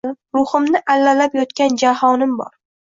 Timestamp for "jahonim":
1.85-2.37